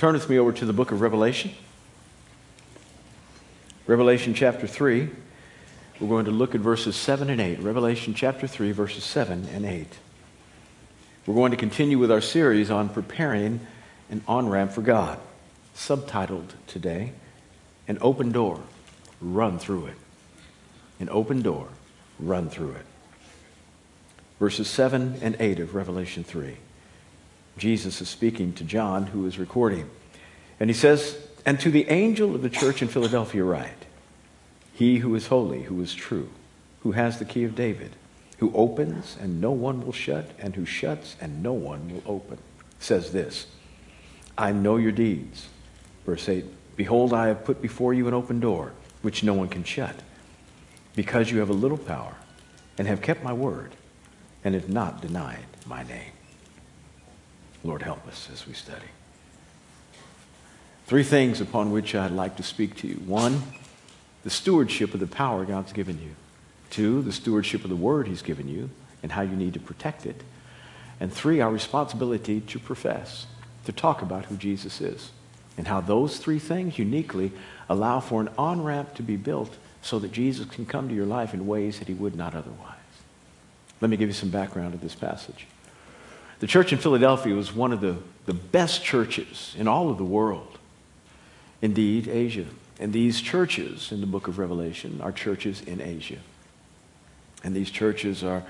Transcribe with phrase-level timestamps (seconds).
[0.00, 1.50] Turn with me over to the book of Revelation.
[3.86, 5.10] Revelation chapter 3.
[6.00, 7.58] We're going to look at verses 7 and 8.
[7.58, 9.86] Revelation chapter 3, verses 7 and 8.
[11.26, 13.60] We're going to continue with our series on preparing
[14.08, 15.18] an on ramp for God,
[15.76, 17.12] subtitled today,
[17.86, 18.60] An Open Door,
[19.20, 19.96] Run Through It.
[20.98, 21.68] An open door,
[22.18, 22.86] run through it.
[24.38, 26.56] Verses 7 and 8 of Revelation 3.
[27.56, 29.90] Jesus is speaking to John, who is recording.
[30.58, 33.86] And he says, And to the angel of the church in Philadelphia, write,
[34.74, 36.30] He who is holy, who is true,
[36.80, 37.96] who has the key of David,
[38.38, 42.38] who opens and no one will shut, and who shuts and no one will open,
[42.78, 43.46] says this
[44.36, 45.48] I know your deeds.
[46.06, 46.44] Verse 8
[46.76, 49.96] Behold, I have put before you an open door, which no one can shut,
[50.96, 52.14] because you have a little power,
[52.78, 53.76] and have kept my word,
[54.42, 56.09] and have not denied my name.
[57.62, 58.86] Lord, help us as we study.
[60.86, 62.94] Three things upon which I'd like to speak to you.
[62.94, 63.42] One,
[64.24, 66.10] the stewardship of the power God's given you.
[66.70, 68.70] Two, the stewardship of the word He's given you
[69.02, 70.22] and how you need to protect it.
[70.98, 73.26] And three, our responsibility to profess,
[73.64, 75.10] to talk about who Jesus is
[75.56, 77.32] and how those three things uniquely
[77.68, 81.06] allow for an on ramp to be built so that Jesus can come to your
[81.06, 82.76] life in ways that He would not otherwise.
[83.80, 85.46] Let me give you some background of this passage.
[86.40, 87.96] The church in Philadelphia was one of the,
[88.26, 90.58] the best churches in all of the world.
[91.62, 92.46] Indeed, Asia.
[92.78, 96.16] And these churches in the book of Revelation are churches in Asia.
[97.44, 98.42] And these churches are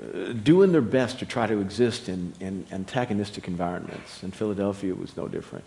[0.00, 4.22] uh, doing their best to try to exist in, in antagonistic environments.
[4.22, 5.64] And Philadelphia was no different.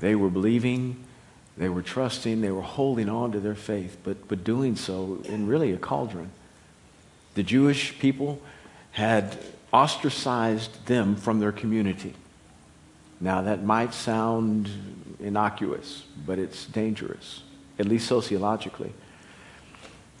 [0.00, 1.04] They were believing,
[1.56, 5.46] they were trusting, they were holding on to their faith, but, but doing so in
[5.46, 6.30] really a cauldron.
[7.34, 8.40] The Jewish people
[8.92, 9.38] had
[9.72, 12.14] ostracized them from their community.
[13.20, 14.68] Now, that might sound
[15.20, 17.42] innocuous, but it's dangerous,
[17.78, 18.92] at least sociologically.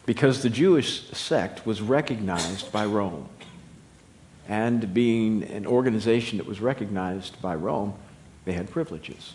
[0.06, 3.28] Because the Jewish sect was recognized by Rome.
[4.48, 7.94] And being an organization that was recognized by Rome,
[8.44, 9.34] they had privileges.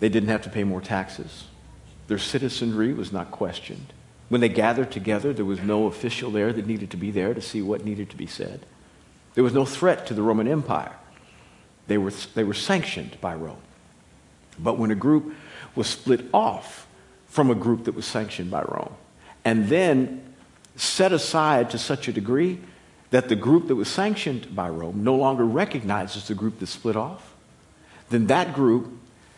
[0.00, 1.44] They didn't have to pay more taxes.
[2.06, 3.92] Their citizenry was not questioned.
[4.28, 7.40] When they gathered together, there was no official there that needed to be there to
[7.40, 8.66] see what needed to be said.
[9.36, 10.96] There was no threat to the Roman Empire.
[11.86, 13.60] They were, they were sanctioned by Rome.
[14.58, 15.34] But when a group
[15.74, 16.88] was split off
[17.28, 18.94] from a group that was sanctioned by Rome,
[19.44, 20.34] and then
[20.74, 22.58] set aside to such a degree
[23.10, 26.96] that the group that was sanctioned by Rome no longer recognizes the group that split
[26.96, 27.34] off,
[28.08, 28.90] then that group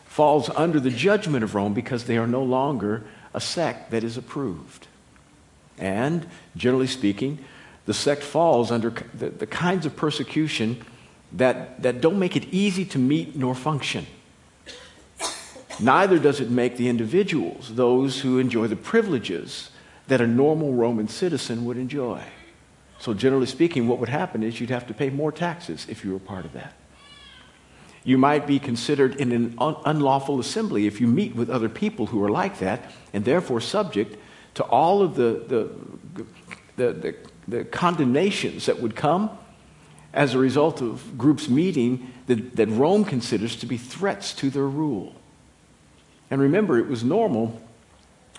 [0.05, 4.15] falls under the judgment of Rome because they are no longer a sect that is
[4.15, 4.87] approved.
[5.77, 7.43] And, generally speaking,
[7.89, 10.79] the sect falls under the, the kinds of persecution
[11.31, 14.05] that, that don't make it easy to meet nor function.
[15.79, 19.71] Neither does it make the individuals, those who enjoy the privileges
[20.05, 22.21] that a normal Roman citizen would enjoy.
[22.99, 26.13] So, generally speaking, what would happen is you'd have to pay more taxes if you
[26.13, 26.73] were part of that.
[28.03, 32.05] You might be considered in an un- unlawful assembly if you meet with other people
[32.05, 34.15] who are like that and therefore subject
[34.53, 35.71] to all of the, the,
[36.75, 37.15] the, the
[37.49, 39.29] the condemnations that would come
[40.13, 44.67] as a result of groups meeting that, that Rome considers to be threats to their
[44.67, 45.15] rule.
[46.31, 47.61] And remember, it was normal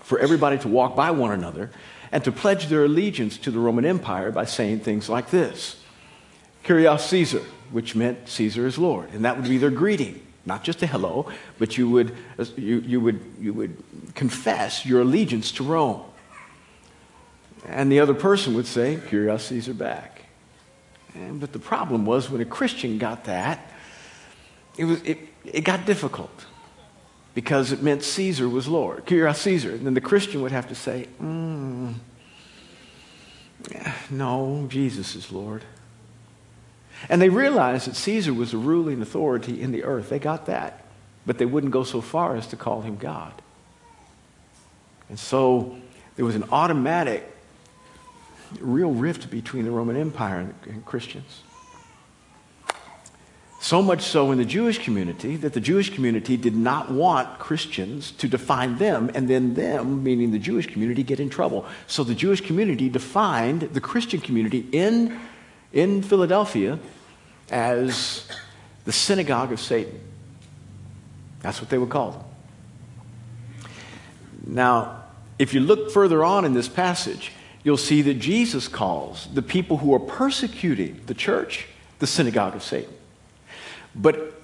[0.03, 1.70] for everybody to walk by one another
[2.12, 5.76] and to pledge their allegiance to the Roman Empire by saying things like this
[6.65, 9.10] Kyrios Caesar, which meant Caesar is Lord.
[9.12, 10.26] And that would be their greeting.
[10.47, 12.16] Not just a hello, but you would,
[12.56, 13.76] you, you would, you would
[14.15, 16.03] confess your allegiance to Rome.
[17.70, 20.25] And the other person would say, Kyrios Caesar back.
[21.14, 23.70] And, but the problem was when a Christian got that,
[24.76, 26.47] it, was, it, it got difficult
[27.32, 29.70] because it meant Caesar was Lord, Kyrios Caesar.
[29.70, 31.94] And then the Christian would have to say, mm,
[34.10, 35.62] no, Jesus is Lord.
[37.08, 40.08] And they realized that Caesar was a ruling authority in the earth.
[40.08, 40.84] They got that.
[41.25, 43.32] But they wouldn't go so far as to call him God.
[45.08, 45.76] And so
[46.17, 47.37] there was an automatic
[48.58, 51.43] real rift between the Roman Empire and Christians.
[53.61, 58.11] So much so in the Jewish community that the Jewish community did not want Christians
[58.12, 61.67] to define them and then them, meaning the Jewish community, get in trouble.
[61.87, 65.20] So the Jewish community defined the Christian community in,
[65.75, 66.79] in Philadelphia
[67.50, 68.26] as
[68.87, 70.00] the synagogue of Satan.
[71.41, 72.25] That's what they would call them.
[74.46, 75.05] Now,
[75.38, 79.78] if you look further on in this passage, you'll see that Jesus calls the people
[79.78, 81.66] who are persecuting the church
[81.98, 82.92] the synagogue of Satan.
[83.94, 84.34] But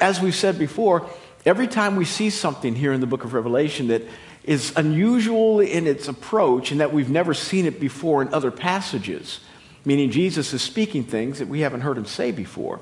[0.00, 1.08] as we've said before,
[1.44, 4.02] every time we see something here in the book of Revelation that
[4.44, 9.40] is unusual in its approach and that we've never seen it before in other passages,
[9.84, 12.80] meaning Jesus is speaking things that we haven't heard him say before,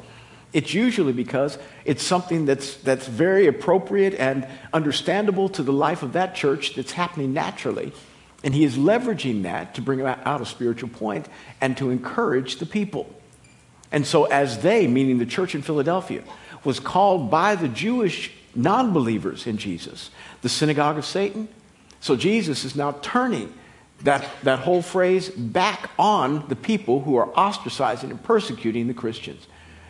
[0.53, 6.15] it's usually because it's something that's, that's very appropriate and understandable to the life of
[6.15, 7.93] that church that's happening naturally.
[8.43, 11.27] And he is leveraging that to bring out a spiritual point
[11.61, 13.15] and to encourage the people.
[13.93, 16.23] And so, as they, meaning the church in Philadelphia,
[16.65, 20.11] was called by the Jewish non believers in Jesus,
[20.43, 21.49] the synagogue of Satan,
[22.01, 23.53] so Jesus is now turning
[24.03, 29.47] that, that whole phrase back on the people who are ostracizing and persecuting the Christians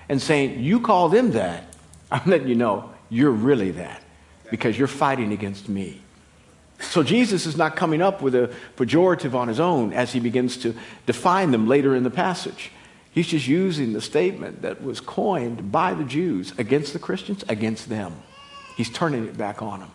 [0.09, 1.75] and saying, You call them that.
[2.11, 4.03] I'm letting you know you're really that
[4.51, 6.03] because you're fighting against me.
[6.91, 10.57] So Jesus is not coming up with a pejorative on his own as he begins
[10.59, 10.75] to
[11.07, 12.73] define them later in the passage.
[13.13, 17.89] He's just using the statement that was coined by the Jews against the Christians, against
[17.89, 18.21] them.
[18.77, 19.91] He's turning it back on them.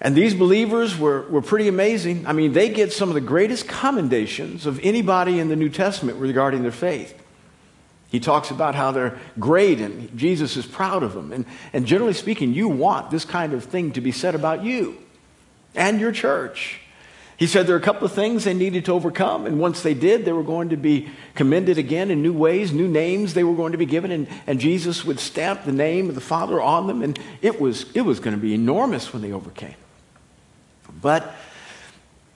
[0.00, 2.24] And these believers were, were pretty amazing.
[2.28, 6.18] I mean, they get some of the greatest commendations of anybody in the New Testament
[6.18, 7.20] regarding their faith.
[8.12, 11.32] He talks about how they're great and Jesus is proud of them.
[11.32, 14.98] And, and generally speaking, you want this kind of thing to be said about you
[15.74, 16.78] and your church.
[17.38, 19.94] He said there are a couple of things they needed to overcome, and once they
[19.94, 23.56] did, they were going to be commended again in new ways, new names they were
[23.56, 26.86] going to be given, and, and Jesus would stamp the name of the Father on
[26.86, 29.74] them, and it was, it was going to be enormous when they overcame.
[31.00, 31.34] But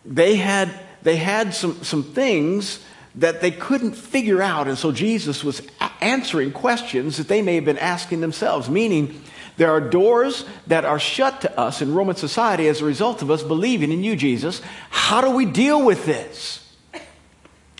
[0.06, 0.70] they had,
[1.02, 2.82] they had some, some things
[3.17, 4.69] that they couldn't figure out.
[4.69, 5.63] And so Jesus was
[6.01, 9.23] answering questions that they may have been asking themselves, meaning,
[9.57, 13.31] there are doors that are shut to us in Roman society as a result of
[13.31, 14.61] us believing in you, Jesus.
[14.91, 16.63] How do we deal with this?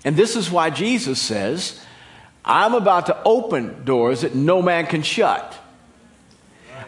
[0.05, 1.85] And this is why Jesus says,
[2.44, 5.59] I'm about to open doors that no man can shut.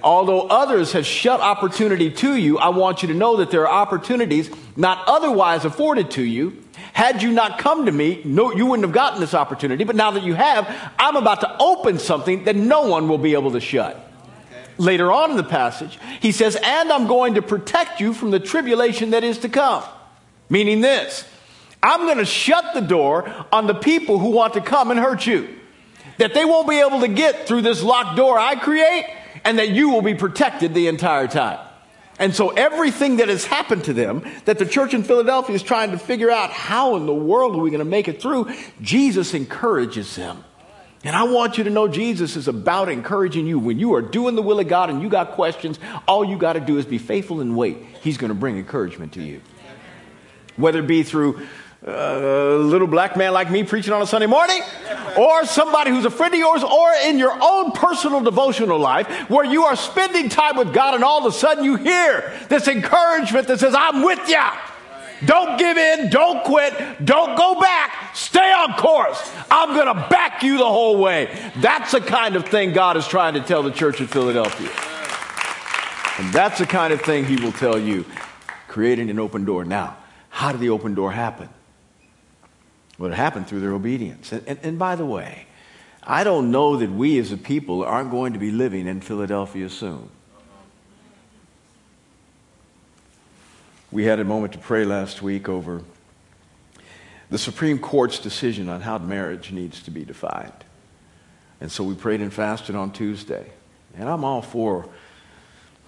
[0.03, 3.83] Although others have shut opportunity to you, I want you to know that there are
[3.83, 6.63] opportunities not otherwise afforded to you
[6.99, 9.85] had you not come to me, no, you wouldn't have gotten this opportunity.
[9.85, 10.67] But now that you have,
[10.99, 13.95] I'm about to open something that no one will be able to shut.
[13.95, 14.65] Okay.
[14.79, 18.41] Later on in the passage, he says, And I'm going to protect you from the
[18.41, 19.85] tribulation that is to come.
[20.51, 21.25] Meaning this
[21.81, 25.25] I'm going to shut the door on the people who want to come and hurt
[25.25, 25.57] you.
[26.17, 29.05] That they won't be able to get through this locked door I create,
[29.45, 31.61] and that you will be protected the entire time.
[32.19, 35.93] And so everything that has happened to them, that the church in Philadelphia is trying
[35.93, 39.35] to figure out how in the world are we going to make it through, Jesus
[39.35, 40.45] encourages them.
[41.05, 43.61] And I want you to know Jesus is about encouraging you.
[43.61, 45.79] When you are doing the will of God and you got questions,
[46.09, 47.79] all you got to do is be faithful and wait.
[48.03, 49.41] He's going to bring encouragement to you.
[50.57, 51.47] Whether it be through
[51.87, 54.61] Uh, a little black man like me preaching on a Sunday morning,
[55.17, 59.45] or somebody who's a friend of yours, or in your own personal devotional life where
[59.45, 63.47] you are spending time with God and all of a sudden you hear this encouragement
[63.47, 64.43] that says, I'm with you.
[65.25, 66.11] Don't give in.
[66.11, 67.05] Don't quit.
[67.05, 68.15] Don't go back.
[68.15, 69.33] Stay on course.
[69.49, 71.29] I'm going to back you the whole way.
[71.59, 74.71] That's the kind of thing God is trying to tell the church in Philadelphia.
[76.19, 78.05] And that's the kind of thing He will tell you,
[78.67, 79.65] creating an open door.
[79.65, 79.97] Now,
[80.29, 81.49] how did the open door happen?
[83.01, 84.33] It happened through their obedience.
[84.33, 85.47] And, and, and by the way,
[86.03, 89.69] I don't know that we as a people aren't going to be living in Philadelphia
[89.69, 90.09] soon.
[93.91, 95.83] We had a moment to pray last week over
[97.31, 100.53] the Supreme Court's decision on how marriage needs to be defined.
[101.61, 103.47] And so we prayed and fasted on Tuesday.
[103.97, 104.89] And I'm all for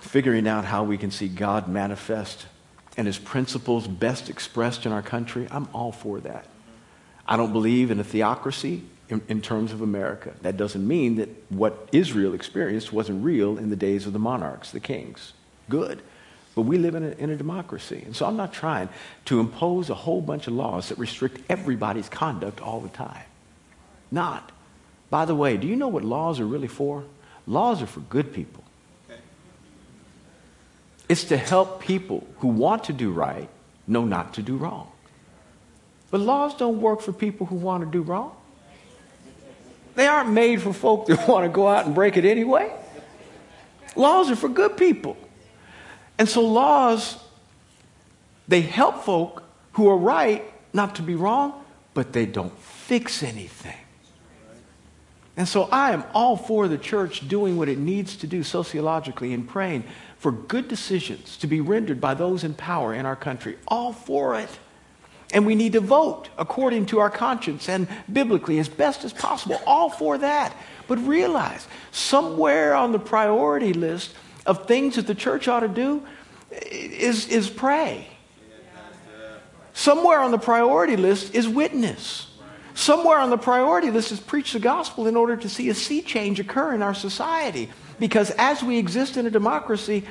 [0.01, 2.47] figuring out how we can see God manifest
[2.97, 5.47] and his principles best expressed in our country.
[5.51, 6.47] I'm all for that.
[7.31, 10.33] I don't believe in a theocracy in, in, terms of America.
[10.43, 14.73] That doesn't mean that what Israel experienced wasn't real in the days of the monarchs,
[14.73, 15.33] the kings.
[15.69, 16.03] Good.
[16.57, 18.03] But we live in a, in a democracy.
[18.05, 18.89] And so I'm not trying
[19.27, 23.25] to impose a whole bunch of laws that restrict everybody's conduct all the time.
[24.11, 24.51] Not.
[25.09, 27.05] By the way, do you know what laws are really for?
[27.47, 28.65] Laws are for good people.
[31.09, 33.49] It's to help people who want to do right
[33.87, 34.91] know not to do wrong.
[36.11, 38.35] But laws don't work for people who want to do wrong.
[39.95, 42.73] They aren't made for folk that want to go out and break it anyway.
[43.97, 45.17] Laws are for good people.
[46.19, 47.17] And so laws,
[48.49, 51.65] they help folk who are right not to be wrong,
[51.95, 53.77] but they don't fix anything.
[55.37, 59.33] And so I am all for the church doing what it needs to do sociologically
[59.33, 59.85] and praying
[60.19, 63.57] for good decisions to be rendered by those in power in our country.
[63.67, 64.51] All for it.
[65.33, 69.61] And we need to vote according to our conscience and biblically as best as possible.
[69.67, 70.55] All for that.
[70.89, 74.13] But realize, somewhere on the priority list
[74.45, 76.05] of things that the church ought to do
[76.51, 78.09] is, is pray.
[79.73, 82.27] Somewhere on the priority list is witness.
[82.75, 86.03] Somewhere on the priority list is preach the gospel in order to see a sea
[86.03, 87.71] change occur in our society.
[87.99, 90.05] Because as we exist in a democracy,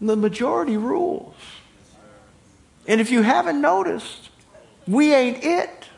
[0.00, 1.34] the majority rules.
[2.86, 4.30] And if you haven't noticed,
[4.86, 5.88] we ain't it.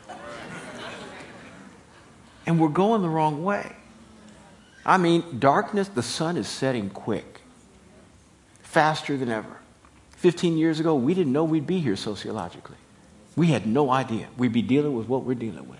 [2.45, 3.75] And we're going the wrong way.
[4.85, 7.41] I mean, darkness, the sun is setting quick,
[8.61, 9.57] faster than ever.
[10.11, 12.77] 15 years ago, we didn't know we'd be here sociologically.
[13.35, 14.29] We had no idea.
[14.37, 15.79] We'd be dealing with what we're dealing with.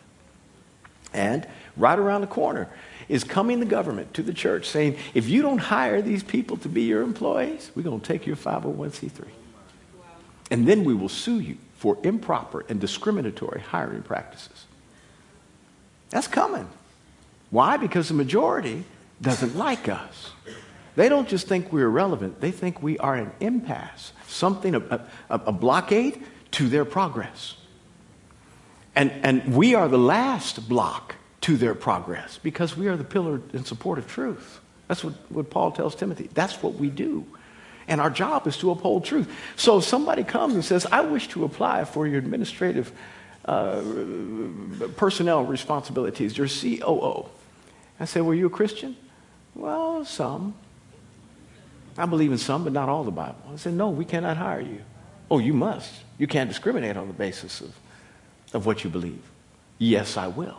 [1.14, 1.48] And
[1.78, 2.70] right around the corner
[3.08, 6.70] is coming the government to the church saying, if you don't hire these people to
[6.70, 9.26] be your employees, we're going to take your 501c3.
[10.52, 14.66] And then we will sue you for improper and discriminatory hiring practices.
[16.10, 16.68] That's coming.
[17.50, 17.78] Why?
[17.78, 18.84] Because the majority
[19.22, 20.32] doesn't like us.
[20.96, 25.02] They don't just think we're irrelevant, they think we are an impasse, something, a, a,
[25.30, 27.56] a blockade to their progress.
[28.96, 33.42] And, and we are the last block to their progress because we are the pillar
[33.54, 34.60] and support of truth.
[34.88, 36.30] That's what, what Paul tells Timothy.
[36.34, 37.28] That's what we do.
[37.88, 39.30] And our job is to uphold truth.
[39.56, 42.92] So if somebody comes and says, I wish to apply for your administrative
[43.46, 43.82] uh,
[44.98, 47.30] personnel responsibilities, your COO.
[48.00, 48.98] I say, Were you a Christian?
[49.56, 50.54] Well, some.
[51.98, 53.42] I believe in some, but not all the Bible.
[53.52, 54.82] I said, No, we cannot hire you.
[55.32, 55.92] Oh, you must.
[56.18, 57.74] You can't discriminate on the basis of
[58.54, 59.22] of what you believe?
[59.78, 60.58] Yes, I will.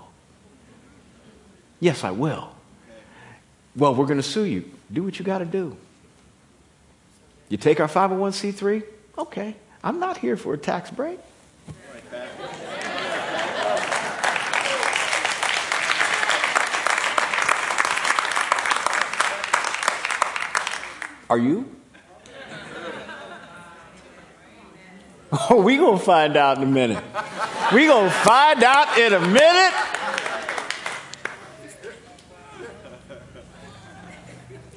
[1.81, 2.51] Yes, I will.
[3.77, 4.71] Well, we're going to sue you.
[4.93, 5.77] Do what you got to do.
[7.49, 8.83] You take our 501c3?
[9.17, 9.55] Okay.
[9.83, 11.19] I'm not here for a tax break.
[21.31, 21.69] Are you?
[25.51, 27.05] Oh, we to find out in a minute.
[27.73, 29.75] we to find out in a minute.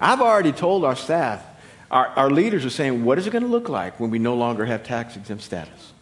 [0.01, 1.45] I've already told our staff,
[1.91, 4.33] our, our leaders are saying, what is it going to look like when we no
[4.33, 5.93] longer have tax exempt status?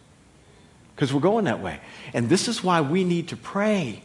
[0.94, 1.80] Because we're going that way.
[2.14, 4.02] And this is why we need to pray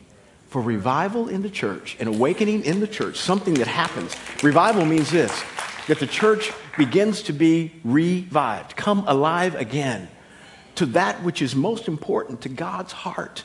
[0.48, 4.15] for revival in the church, an awakening in the church, something that happens.
[4.44, 5.44] Revival means this
[5.88, 10.08] that the church begins to be revived, come alive again
[10.74, 13.44] to that which is most important to God's heart,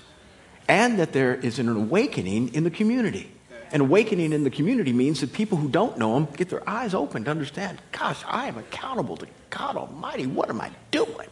[0.69, 3.31] and that there is an awakening in the community.
[3.73, 6.95] An awakening in the community means that people who don't know Him get their eyes
[6.95, 10.27] open to understand, gosh, I am accountable to God Almighty.
[10.27, 11.29] What am I doing?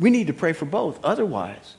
[0.00, 1.02] We need to pray for both.
[1.04, 1.76] Otherwise,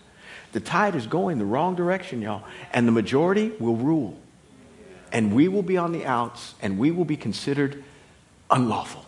[0.54, 4.18] the tide is going the wrong direction, y'all, and the majority will rule.
[5.12, 7.84] And we will be on the outs, and we will be considered
[8.50, 9.06] unlawful,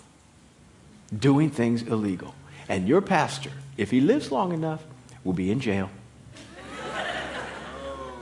[1.17, 2.35] doing things illegal.
[2.67, 4.83] And your pastor if he lives long enough,
[5.23, 5.89] will be in jail.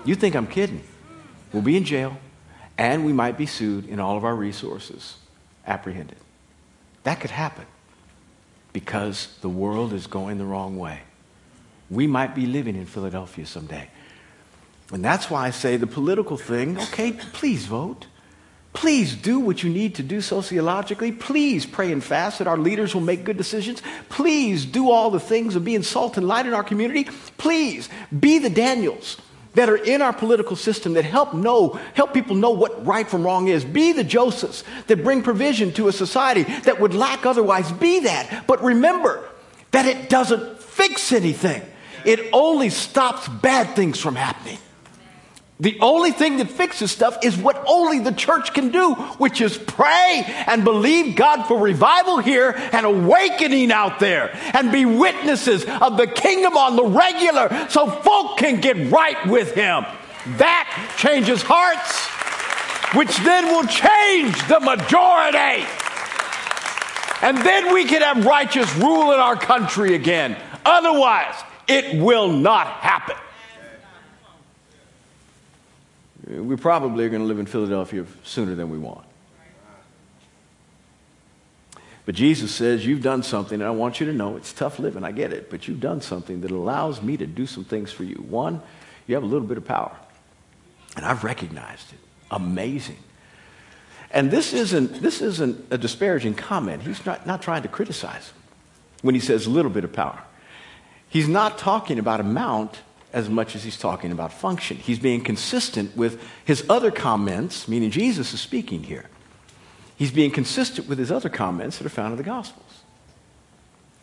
[0.04, 0.84] You think I'm kidding?
[1.52, 2.18] We'll be in jail,
[2.78, 5.18] and we might be sued and all of our resources
[5.66, 6.18] apprehended.
[7.04, 7.66] That could happen
[8.74, 11.02] because the world is going the wrong way.
[11.90, 13.90] We might be living in Philadelphia someday.
[14.92, 18.08] And that's why I say the political thing, okay, please vote.
[18.74, 21.14] Please do what you need to do sociologically.
[21.14, 23.82] Please pray and fast that our leaders will make good decisions.
[24.10, 27.06] Please do all the things of being salt and light in our community.
[27.38, 27.88] Please
[28.20, 29.18] be the Daniels
[29.56, 33.24] that are in our political system that help know, help people know what right from
[33.24, 33.66] wrong is.
[33.66, 37.72] Be the Josephs that bring provision to a society that would lack otherwise.
[37.72, 38.46] Be that.
[38.48, 39.28] But remember
[39.72, 41.62] that it doesn't fix anything.
[42.06, 44.60] It only stops bad things from happening.
[45.60, 49.58] The only thing that fixes stuff is what only the church can do, which is
[49.58, 55.96] pray and believe God for revival here and awakening out there and be witnesses of
[55.96, 59.86] the kingdom on the regular so folk can get right with Him.
[60.38, 62.08] That changes hearts,
[62.98, 65.66] which then will change the majority.
[67.22, 70.36] And then we can have righteous rule in our country again.
[70.66, 71.36] Otherwise,
[71.66, 73.16] it will not happen.
[76.28, 79.06] We probably are going to live in Philadelphia sooner than we want.
[82.06, 85.04] But Jesus says, You've done something, and I want you to know it's tough living.
[85.04, 85.50] I get it.
[85.50, 88.16] But you've done something that allows me to do some things for you.
[88.16, 88.62] One,
[89.08, 89.96] you have a little bit of power.
[90.96, 92.00] And I've recognized it.
[92.32, 92.98] Amazing.
[94.12, 96.84] And this isn't, this isn't a disparaging comment.
[96.84, 98.42] He's not, not trying to criticize him
[99.02, 100.22] when he says a little bit of power.
[101.10, 102.80] He's not talking about amount
[103.16, 104.76] as much as he's talking about function.
[104.76, 109.06] He's being consistent with his other comments, meaning Jesus is speaking here.
[109.96, 112.82] He's being consistent with his other comments that are found in the Gospels.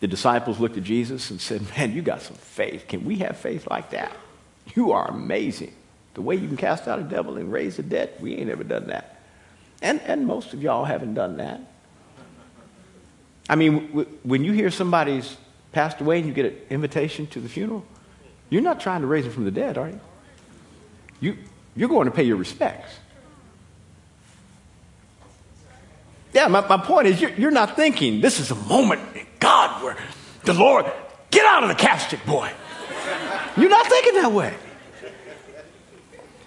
[0.00, 2.88] The disciples looked at Jesus and said, Man, you got some faith.
[2.88, 4.10] Can we have faith like that?
[4.74, 5.74] You are amazing.
[6.14, 8.64] The way you can cast out a devil and raise the dead, we ain't ever
[8.64, 9.20] done that.
[9.82, 11.60] And, and most of y'all haven't done that.
[13.50, 15.36] I mean, w- when you hear somebody's
[15.72, 17.84] passed away and you get an invitation to the funeral,
[18.52, 20.00] you're not trying to raise him from the dead, are you?
[21.20, 21.38] you
[21.74, 22.94] you're going to pay your respects.
[26.34, 29.82] Yeah, my, my point is, you're, you're not thinking this is a moment in God
[29.82, 29.96] where
[30.44, 30.84] the Lord,
[31.30, 32.50] get out of the casket, boy.
[33.56, 34.54] You're not thinking that way.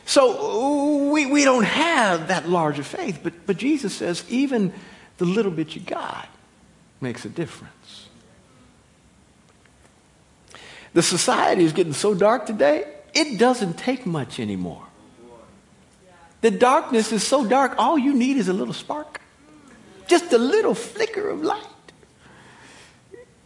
[0.05, 4.73] So we, we don't have that large larger faith, but, but Jesus says even
[5.17, 6.27] the little bit you got
[7.01, 8.04] makes a difference.
[10.95, 14.81] The society is getting so dark today, it doesn't take much anymore.
[16.39, 19.19] The darkness is so dark, all you need is a little spark,
[20.07, 21.61] just a little flicker of light.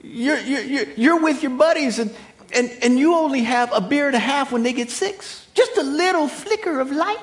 [0.03, 2.15] You're, you're, you're with your buddies and,
[2.53, 5.48] and, and you only have a beer and a half when they get six.
[5.56, 7.18] Just a little flicker of light.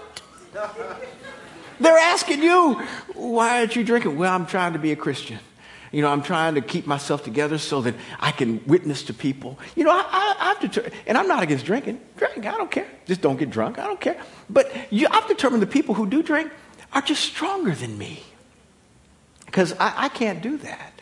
[1.79, 2.83] They're asking you,
[3.15, 4.19] why aren't you drinking?
[4.19, 5.39] Well, I'm trying to be a Christian.
[5.93, 9.59] You know, I'm trying to keep myself together so that I can witness to people.
[9.75, 12.01] You know, I, I, I've determined, and I'm not against drinking.
[12.17, 12.87] Drink, I don't care.
[13.07, 13.79] Just don't get drunk.
[13.79, 14.21] I don't care.
[14.51, 16.51] But you, I've determined the people who do drink
[16.93, 18.23] are just stronger than me.
[19.45, 20.93] Because I, I can't do that.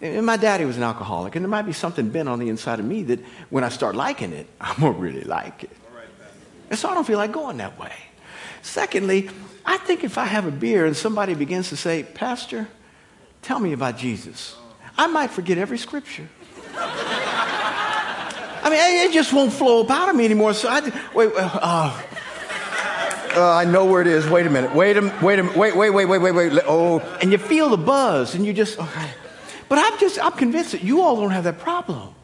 [0.00, 2.80] And my daddy was an alcoholic, and there might be something bent on the inside
[2.80, 5.70] of me that when I start liking it, I'm going to really like it.
[6.70, 7.92] And so I don't feel like going that way.
[8.62, 9.28] Secondly,
[9.64, 12.66] I think if I have a beer and somebody begins to say, Pastor,
[13.42, 14.56] tell me about Jesus,
[14.96, 16.28] I might forget every scripture.
[18.64, 20.54] I mean, it just won't flow up out of me anymore.
[20.54, 20.80] So I,
[21.14, 22.02] wait, uh,
[23.34, 24.28] uh, I know where it is.
[24.28, 24.74] Wait a minute.
[24.74, 26.62] Wait a wait a wait wait wait wait wait wait.
[26.66, 28.78] Oh, and you feel the buzz, and you just.
[28.78, 29.10] Okay.
[29.68, 32.14] But I'm just I'm convinced that you all don't have that problem.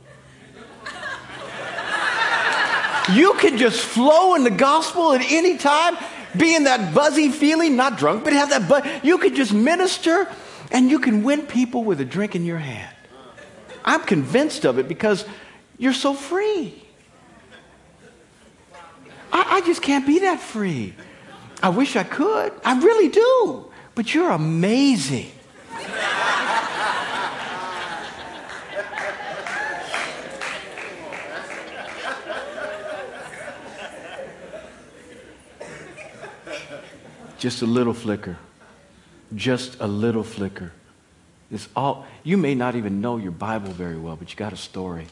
[3.10, 5.96] You can just flow in the gospel at any time,
[6.36, 8.68] be in that buzzy feeling, not drunk, but have that.
[8.68, 10.28] But you can just minister,
[10.70, 12.94] and you can win people with a drink in your hand.
[13.84, 15.24] I'm convinced of it because
[15.78, 16.84] you're so free.
[19.32, 20.94] I, I just can't be that free.
[21.62, 22.52] I wish I could.
[22.64, 23.70] I really do.
[23.94, 25.30] But you're amazing.
[37.38, 38.36] Just a little flicker.
[39.34, 40.72] Just a little flicker.
[41.50, 44.56] It's all you may not even know your Bible very well, but you got a
[44.56, 45.06] story.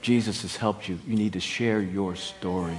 [0.00, 0.98] Jesus has helped you.
[1.06, 2.78] You need to share your story.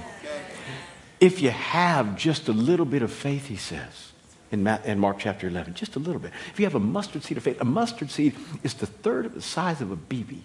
[1.20, 4.12] If you have just a little bit of faith, he says
[4.50, 4.62] in,
[4.98, 6.32] Mark chapter 11, just a little bit.
[6.50, 9.34] If you have a mustard seed of faith, a mustard seed is the third of
[9.34, 10.38] the size of a BB.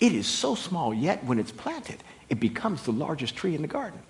[0.00, 3.68] It is so small, yet when it's planted, it becomes the largest tree in the
[3.68, 4.00] garden.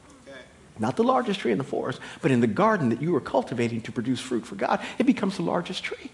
[0.82, 3.80] Not the largest tree in the forest, but in the garden that you are cultivating
[3.82, 6.10] to produce fruit for God, it becomes the largest tree.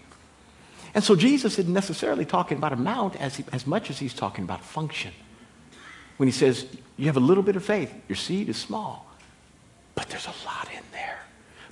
[0.93, 4.43] And so Jesus isn't necessarily talking about amount as, he, as much as he's talking
[4.43, 5.11] about function.
[6.17, 9.07] When he says, you have a little bit of faith, your seed is small,
[9.95, 11.21] but there's a lot in there.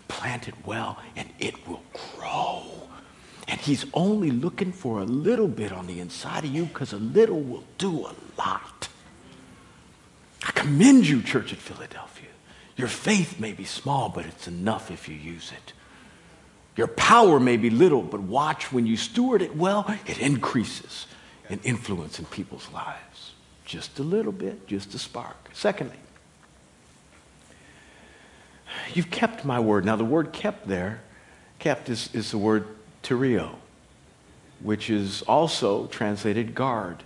[0.07, 1.83] Plant it well, and it will
[2.15, 2.63] grow.
[3.47, 6.97] And he's only looking for a little bit on the inside of you because a
[6.97, 8.89] little will do a lot.
[10.43, 12.29] I commend you, Church at Philadelphia.
[12.77, 15.73] Your faith may be small, but it's enough if you use it.
[16.77, 21.07] Your power may be little, but watch when you steward it well, it increases
[21.49, 23.33] in influence in people's lives.
[23.65, 25.35] Just a little bit, just a spark.
[25.53, 25.97] Secondly,
[28.93, 29.83] you've kept my word.
[29.83, 31.01] Now, the word kept there,
[31.57, 32.67] kept is, is the word
[33.01, 33.55] terio,
[34.61, 37.03] which is also translated guard.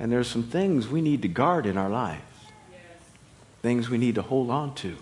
[0.00, 2.22] And there's some things we need to guard in our lives,
[3.62, 4.96] things we need to hold on to.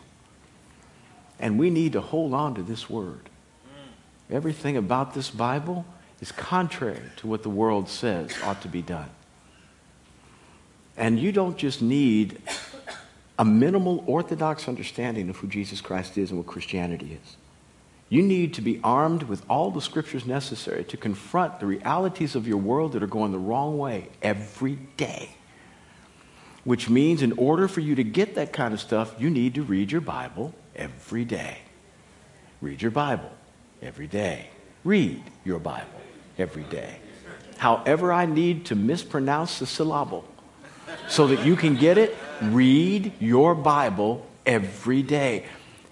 [1.38, 3.30] And we need to hold on to this word.
[3.66, 4.36] Mm.
[4.36, 5.86] Everything about this Bible
[6.20, 9.08] is contrary to what the world says ought to be done.
[10.96, 12.42] And you don't just need
[13.38, 17.36] a minimal orthodox understanding of who Jesus Christ is and what Christianity is.
[18.10, 22.46] You need to be armed with all the scriptures necessary to confront the realities of
[22.46, 25.30] your world that are going the wrong way every day.
[26.64, 29.62] Which means, in order for you to get that kind of stuff, you need to
[29.62, 31.58] read your Bible every day.
[32.60, 33.30] Read your Bible
[33.80, 34.48] every day.
[34.84, 36.00] Read your Bible
[36.38, 36.96] every day.
[37.58, 40.24] However, I need to mispronounce the syllable
[41.08, 45.44] So that you can get it, read your Bible every day.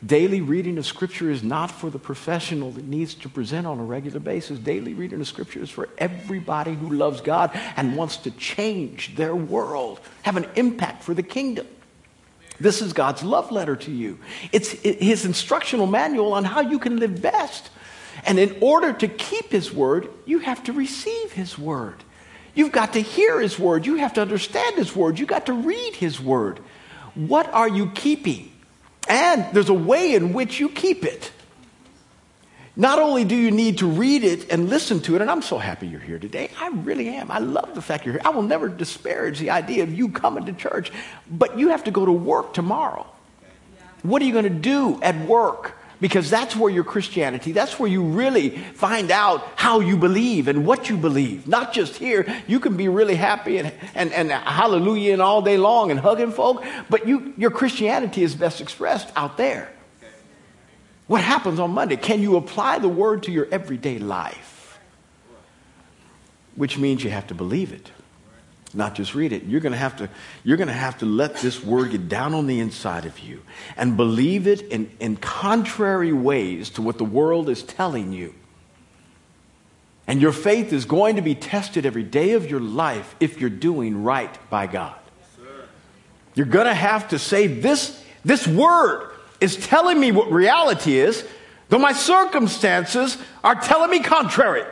[0.04, 3.84] Daily reading of Scripture is not for the professional that needs to present on a
[3.84, 4.58] regular basis.
[4.58, 9.34] Daily reading of Scripture is for everybody who loves God and wants to change their
[9.34, 11.66] world, have an impact for the kingdom.
[12.61, 14.18] This is God's love letter to you.
[14.52, 17.70] It's his instructional manual on how you can live best.
[18.24, 22.04] And in order to keep his word, you have to receive his word.
[22.54, 23.87] You've got to hear his word.
[23.87, 25.18] You have to understand his word.
[25.18, 26.61] You've got to read his word.
[27.14, 28.52] What are you keeping?
[29.06, 31.32] And there's a way in which you keep it.
[32.76, 35.58] Not only do you need to read it and listen to it, and I'm so
[35.58, 36.50] happy you're here today.
[36.61, 37.30] I really am.
[37.30, 38.22] I love the fact you're here.
[38.24, 40.92] I will never disparage the idea of you coming to church,
[41.28, 43.04] but you have to go to work tomorrow.
[44.02, 45.78] What are you going to do at work?
[46.00, 50.64] Because that's where your Christianity, that's where you really find out how you believe and
[50.64, 51.48] what you believe.
[51.48, 52.24] Not just here.
[52.46, 56.30] You can be really happy and, and, and hallelujah and all day long and hugging
[56.30, 59.72] folk, but you, your Christianity is best expressed out there.
[61.08, 61.96] What happens on Monday?
[61.96, 64.78] Can you apply the word to your everyday life?
[66.54, 67.90] Which means you have to believe it,
[68.74, 69.44] not just read it.
[69.44, 70.11] You're going to have to,
[70.44, 73.42] you're going to, have to let this word get down on the inside of you
[73.76, 78.35] and believe it in, in contrary ways to what the world is telling you.
[80.07, 83.50] And your faith is going to be tested every day of your life if you're
[83.50, 84.96] doing right by God.
[86.35, 91.26] You're going to have to say, This, this word is telling me what reality is,
[91.68, 94.64] though my circumstances are telling me contrary.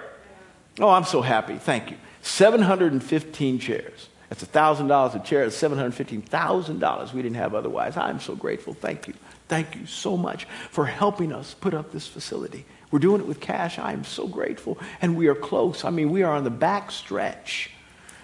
[0.79, 1.57] Oh, I'm so happy.
[1.57, 1.97] Thank you.
[2.27, 4.09] 715 chairs.
[4.29, 5.45] That's $1,000 a chair.
[5.45, 7.97] It's $715,000 we didn't have otherwise.
[7.97, 8.75] I'm so grateful.
[8.75, 9.15] Thank you.
[9.47, 12.67] Thank you so much for helping us put up this facility.
[12.91, 13.79] We're doing it with cash.
[13.79, 14.77] I am so grateful.
[15.01, 15.85] And we are close.
[15.85, 17.71] I mean, we are on the back stretch.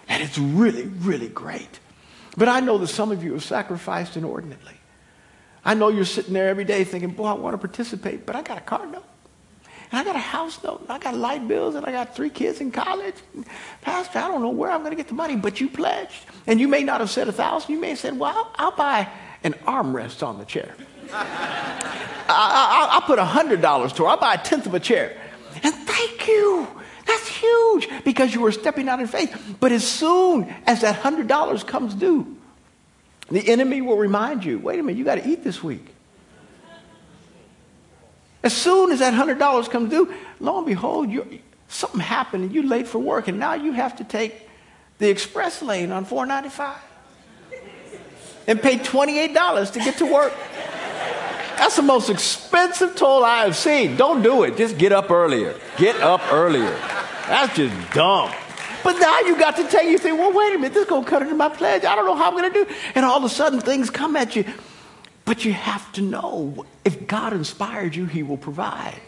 [0.09, 1.79] And it's really, really great.
[2.37, 4.75] But I know that some of you have sacrificed inordinately.
[5.65, 8.43] I know you're sitting there every day thinking, boy, I want to participate, but I
[8.43, 9.05] got a car note.
[9.93, 10.87] And I got a house note.
[10.89, 11.75] I got light bills.
[11.75, 13.15] And I got three kids in college.
[13.83, 16.25] Pastor, I don't know where I'm going to get the money, but you pledged.
[16.47, 17.75] And you may not have said a thousand.
[17.75, 19.07] You may have said, well, I'll, I'll buy
[19.45, 20.75] an armrest on the chair.
[21.13, 24.07] I, will put a $100 to it.
[24.07, 25.21] I'll buy a tenth of a chair.
[25.63, 26.67] And thank you.
[27.07, 29.57] That's huge because you were stepping out in faith.
[29.61, 32.39] But as soon as that $100 comes due,
[33.31, 35.92] the enemy will remind you wait a minute, you got to eat this week.
[38.43, 41.09] As soon as that $100 comes due, lo and behold,
[41.69, 44.49] something happened and you're late for work, and now you have to take
[44.99, 46.77] the express lane on 495
[48.47, 50.33] and pay $28 to get to work.
[51.57, 53.97] That's the most expensive toll I have seen.
[53.97, 54.57] Don't do it.
[54.57, 55.55] Just get up earlier.
[55.77, 56.77] Get up earlier.
[57.29, 58.33] That's just dumb.
[58.83, 61.05] But now you got to take, you think, well, wait a minute, this is going
[61.05, 61.85] to cut into my pledge.
[61.85, 62.75] I don't know how I'm going to do.
[62.97, 64.45] And all of a sudden things come at you.
[65.25, 69.01] But you have to know if God inspired you, He will provide.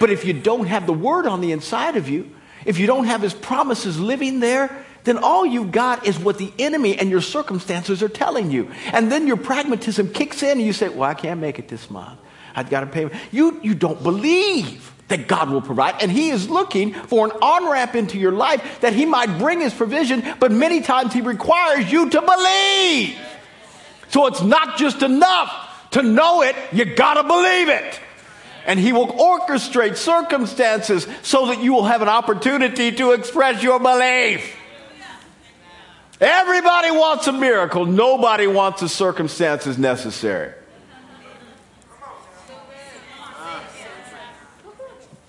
[0.00, 2.30] But if you don't have the word on the inside of you,
[2.64, 6.52] if you don't have His promises living there, then all you've got is what the
[6.58, 8.70] enemy and your circumstances are telling you.
[8.92, 11.90] And then your pragmatism kicks in and you say, Well, I can't make it this
[11.90, 12.18] month.
[12.54, 13.08] I've got to pay.
[13.30, 16.02] You, you don't believe that God will provide.
[16.02, 19.60] And He is looking for an on ramp into your life that He might bring
[19.60, 23.18] His provision, but many times He requires you to believe.
[24.10, 28.00] So it's not just enough to know it, you gotta believe it.
[28.66, 33.80] And He will orchestrate circumstances so that you will have an opportunity to express your
[33.80, 34.54] belief.
[36.20, 40.52] Everybody wants a miracle, nobody wants the circumstances necessary.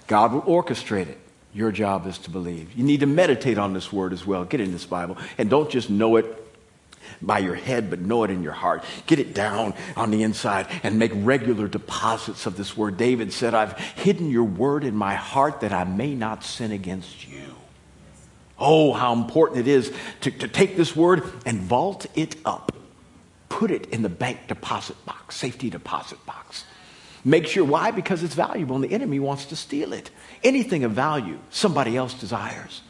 [0.08, 1.20] God will orchestrate it.
[1.54, 2.74] Your job is to believe.
[2.74, 4.44] You need to meditate on this word as well.
[4.44, 5.18] Get in this Bible.
[5.38, 6.26] And don't just know it
[7.22, 8.84] by your head, but know it in your heart.
[9.06, 12.98] Get it down on the inside and make regular deposits of this word.
[12.98, 17.28] David said, I've hidden your word in my heart that I may not sin against
[17.28, 17.56] you.
[18.58, 22.74] Oh, how important it is to, to take this word and vault it up.
[23.48, 26.66] Put it in the bank deposit box, safety deposit box.
[27.24, 27.92] Make sure why?
[27.92, 30.10] Because it's valuable and the enemy wants to steal it.
[30.44, 32.82] Anything of value, somebody else desires.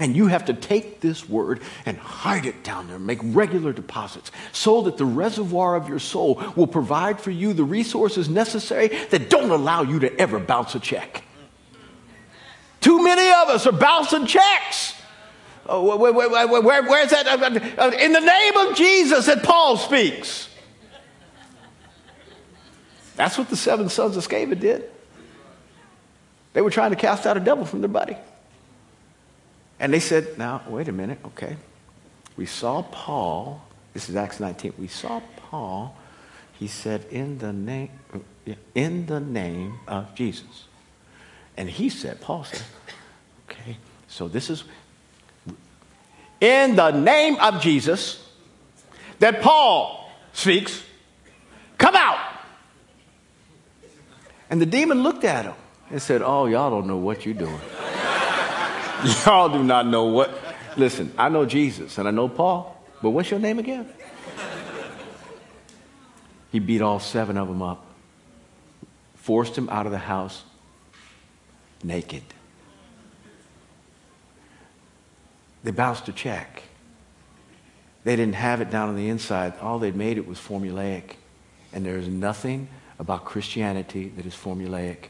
[0.00, 4.30] And you have to take this word and hide it down there, make regular deposits
[4.52, 9.28] so that the reservoir of your soul will provide for you the resources necessary that
[9.28, 11.24] don't allow you to ever bounce a check.
[12.80, 14.94] Too many of us are bouncing checks.
[15.68, 17.26] Uh, oh, where, where, where, where's that?
[17.26, 20.48] Uh, uh, in the name of Jesus that Paul speaks.
[23.16, 24.88] That's what the seven sons of Sceva did.
[26.52, 28.16] They were trying to cast out a devil from their buddy.
[29.80, 31.56] And they said, now, wait a minute, okay.
[32.36, 33.62] We saw Paul
[33.92, 34.74] This is Acts 19.
[34.78, 35.96] We saw Paul.
[36.52, 37.90] He said, in the name,
[38.74, 40.66] in the name of Jesus.
[41.56, 42.62] And he said, Paul said,
[43.48, 44.64] okay, so this is
[46.40, 48.24] in the name of Jesus
[49.18, 50.82] that Paul speaks,
[51.76, 52.18] come out.
[54.50, 55.54] And the demon looked at him
[55.90, 57.60] and said, Oh, y'all don't know what you're doing.
[59.26, 60.30] y'all do not know what.
[60.76, 63.88] Listen, I know Jesus and I know Paul, but what's your name again?
[66.50, 67.84] He beat all seven of them up,
[69.16, 70.42] forced him out of the house
[71.82, 72.22] naked.
[75.62, 76.62] They bounced a check.
[78.04, 79.54] They didn't have it down on the inside.
[79.60, 81.16] All they'd made it was formulaic.
[81.72, 85.08] And there's nothing about Christianity that is formulaic.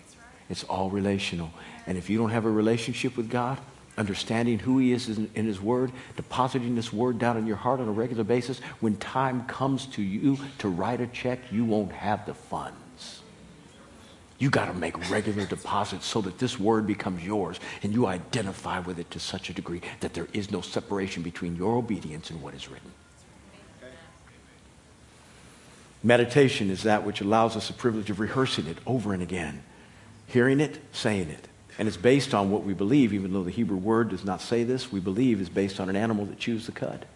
[0.50, 1.52] It's all relational.
[1.86, 3.58] And if you don't have a relationship with God,
[3.98, 7.88] understanding who He is in His Word, depositing this Word down in your heart on
[7.88, 12.24] a regular basis, when time comes to you to write a check, you won't have
[12.24, 13.20] the funds.
[14.38, 18.78] You got to make regular deposits so that this Word becomes yours and you identify
[18.78, 22.40] with it to such a degree that there is no separation between your obedience and
[22.40, 22.92] what is written.
[26.04, 29.64] Meditation is that which allows us the privilege of rehearsing it over and again,
[30.28, 31.48] hearing it, saying it.
[31.78, 34.64] And it's based on what we believe, even though the Hebrew word does not say
[34.64, 37.06] this, we believe is based on an animal that chews the cud.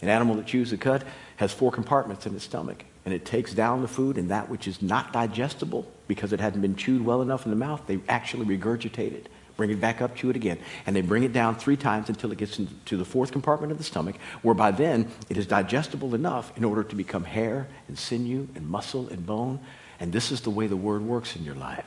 [0.00, 1.04] An animal that chews the cud
[1.36, 4.66] has four compartments in its stomach, and it takes down the food, and that which
[4.66, 8.44] is not digestible because it hadn't been chewed well enough in the mouth, they actually
[8.44, 11.76] regurgitate it, bring it back up, chew it again, and they bring it down three
[11.76, 15.46] times until it gets into the fourth compartment of the stomach, whereby then it is
[15.46, 19.60] digestible enough in order to become hair and sinew and muscle and bone.
[20.00, 21.86] And this is the way the word works in your life.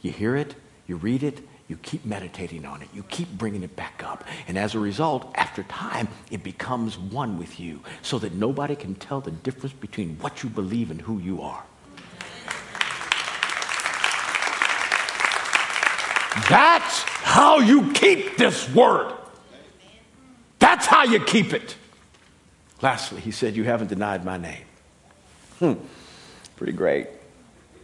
[0.00, 0.54] You hear it,
[0.88, 4.24] you read it, you keep meditating on it, you keep bringing it back up.
[4.48, 8.94] And as a result, after time, it becomes one with you so that nobody can
[8.94, 11.62] tell the difference between what you believe and who you are.
[16.48, 19.12] That's how you keep this word.
[20.58, 21.76] That's how you keep it.
[22.80, 24.64] Lastly, he said, You haven't denied my name.
[25.58, 25.74] Hmm,
[26.56, 27.08] pretty great.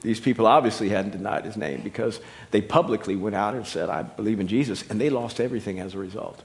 [0.05, 4.03] These people obviously hadn't denied his name because they publicly went out and said, I
[4.03, 6.43] believe in Jesus, and they lost everything as a result.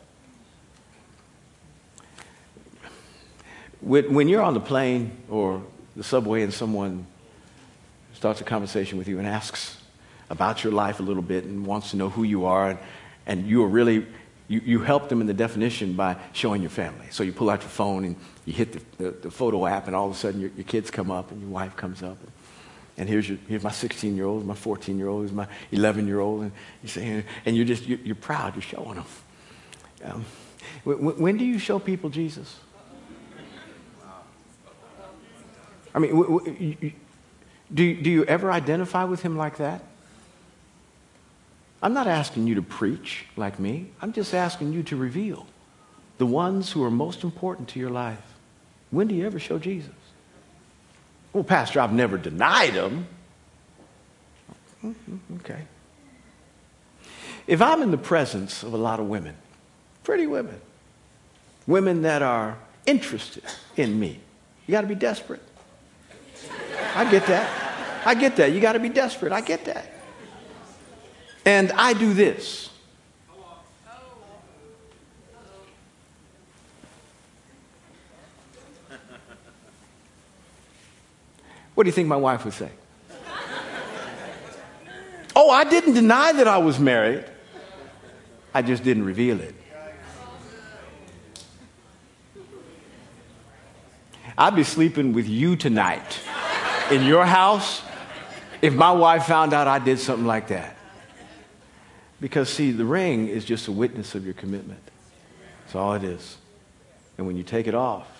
[3.81, 5.61] When you're on the plane or
[5.97, 7.05] the subway and someone
[8.13, 9.77] starts a conversation with you and asks
[10.29, 12.79] about your life a little bit and wants to know who you are, and,
[13.25, 14.07] and you are really,
[14.47, 17.07] you, you help them in the definition by showing your family.
[17.11, 19.95] So you pull out your phone and you hit the, the, the photo app, and
[19.97, 22.17] all of a sudden your, your kids come up and your wife comes up.
[22.21, 22.31] And,
[22.99, 26.19] and here's, your, here's my 16 year old, my 14 year old, my 11 year
[26.19, 26.51] old, and
[26.83, 29.05] you say, and you're just, you're, you're proud, you're showing them.
[30.03, 30.25] Um,
[30.83, 32.59] when, when, do you show people Jesus?
[35.95, 36.93] I mean,
[37.73, 39.81] do, do you ever identify with him like that?
[41.81, 43.91] I'm not asking you to preach like me.
[44.01, 45.47] I'm just asking you to reveal
[46.17, 48.21] the ones who are most important to your life.
[48.91, 49.91] When do you ever show Jesus?
[51.33, 53.07] Well, Pastor, I've never denied him.
[54.83, 55.63] Mm-hmm, okay.
[57.45, 59.35] If I'm in the presence of a lot of women,
[60.03, 60.59] pretty women,
[61.67, 63.43] women that are interested
[63.75, 64.19] in me,
[64.67, 65.41] you got to be desperate.
[66.95, 68.05] I get that.
[68.05, 68.51] I get that.
[68.51, 69.31] You got to be desperate.
[69.31, 69.91] I get that.
[71.45, 72.69] And I do this.
[81.79, 82.71] What do you think my wife would say?
[85.33, 87.23] oh, I didn't deny that I was married.
[88.53, 89.55] I just didn't reveal it.
[94.37, 96.19] I'd be sleeping with you tonight
[96.91, 97.81] in your house
[98.61, 100.75] if my wife found out I did something like that.
[102.19, 104.81] Because, see, the ring is just a witness of your commitment.
[105.61, 106.39] That's all it is.
[107.17, 108.18] And when you take it off,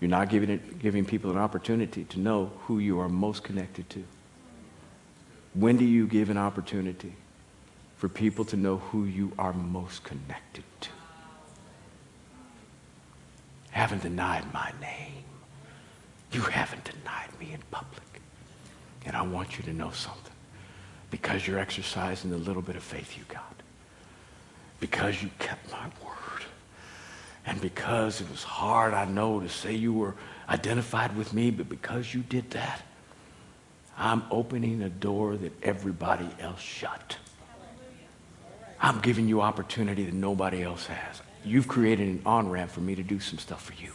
[0.00, 3.88] you're not giving, it, giving people an opportunity to know who you are most connected
[3.90, 4.04] to.
[5.54, 7.14] When do you give an opportunity
[7.96, 10.88] for people to know who you are most connected to?
[13.70, 15.24] Haven't denied my name.
[16.32, 18.02] You haven't denied me in public.
[19.06, 20.32] And I want you to know something.
[21.10, 23.54] Because you're exercising the little bit of faith you got.
[24.78, 26.25] Because you kept my word
[27.46, 30.14] and because it was hard, I know, to say you were
[30.48, 32.82] identified with me, but because you did that,
[33.96, 37.16] I'm opening a door that everybody else shut.
[38.80, 41.22] I'm giving you opportunity that nobody else has.
[41.44, 43.92] You've created an on ramp for me to do some stuff for you.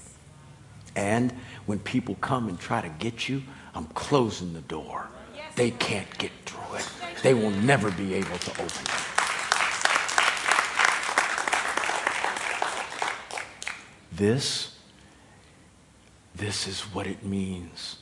[0.96, 1.34] And
[1.66, 3.44] when people come and try to get you,
[3.76, 5.08] I'm closing the door.
[5.56, 6.90] They can't get through it.
[7.22, 9.11] They will never be able to open it.
[14.22, 14.78] This,
[16.36, 17.98] this is what it means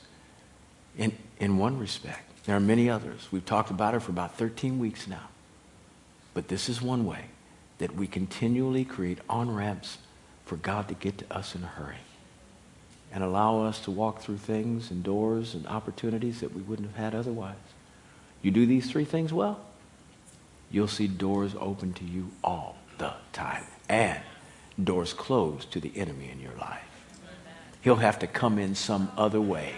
[0.98, 2.44] in, in one respect.
[2.46, 3.30] There are many others.
[3.32, 5.30] We've talked about it for about 13 weeks now.
[6.34, 7.28] But this is one way
[7.78, 10.00] that we continually create on ramps
[10.44, 12.04] for God to get to us in a hurry
[13.14, 16.98] and allow us to walk through things and doors and opportunities that we wouldn't have
[16.98, 17.56] had otherwise.
[18.42, 19.62] You do these three things well,
[20.70, 24.20] you'll see doors open to you all the time and
[24.84, 26.84] doors closed to the enemy in your life.
[27.82, 29.74] He'll have to come in some other way.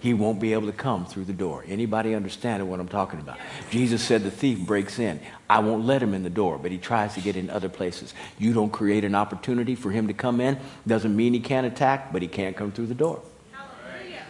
[0.00, 1.64] He won't be able to come through the door.
[1.66, 3.38] Anybody understand what I'm talking about?
[3.70, 5.18] Jesus said the thief breaks in.
[5.48, 8.14] I won't let him in the door, but he tries to get in other places.
[8.38, 10.58] You don't create an opportunity for him to come in.
[10.86, 13.22] Doesn't mean he can't attack, but he can't come through the door.
[13.52, 14.22] Hallelujah.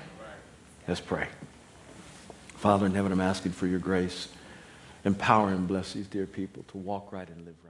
[0.87, 1.29] Let's pray.
[2.55, 4.29] Father in heaven, I'm asking for your grace.
[5.05, 7.66] Empower and bless these dear people to walk right and live right.